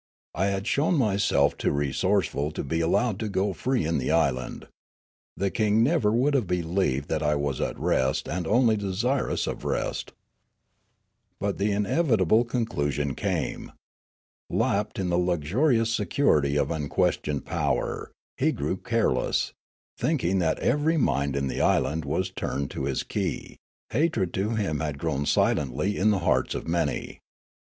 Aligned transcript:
I 0.33 0.47
had 0.47 0.65
shown 0.65 0.97
myself 0.97 1.55
too 1.55 1.69
resourceful 1.71 2.49
to 2.53 2.63
be 2.63 2.79
allowed 2.79 3.19
to 3.19 3.29
go 3.29 3.53
free 3.53 3.85
in 3.85 3.99
the 3.99 4.09
island. 4.09 4.67
The 5.37 5.51
king 5.51 5.83
never 5.83 6.11
would 6.11 6.33
have 6.33 6.47
believed 6.47 7.07
that 7.09 7.21
I 7.21 7.35
was 7.35 7.61
at 7.61 7.77
rest 7.77 8.27
and 8.27 8.47
only 8.47 8.75
desirous 8.77 9.45
of 9.45 9.63
rest." 9.63 10.11
But 11.39 11.59
the 11.59 11.71
inevitable 11.71 12.45
conclusion 12.45 13.13
came. 13.13 13.73
Lapped 14.49 14.97
in 14.97 15.09
the 15.09 15.19
luxurious 15.19 15.93
security 15.93 16.57
of 16.57 16.71
unquestioned 16.71 17.45
power, 17.45 18.11
he 18.37 18.51
grew 18.51 18.77
careless; 18.77 19.53
thinking 19.99 20.39
that 20.39 20.57
every 20.57 20.97
mind 20.97 21.35
in 21.35 21.45
the 21.47 21.61
island 21.61 22.05
was 22.05 22.31
tuned 22.31 22.71
to 22.71 22.85
his 22.85 23.03
key, 23.03 23.57
hatred 23.91 24.33
to 24.33 24.55
him 24.55 24.79
had 24.79 24.97
grown 24.97 25.27
silently 25.27 25.95
in 25.95 26.09
the 26.09 26.17
hearts 26.25 26.55
of 26.55 26.67
many. 26.67 27.19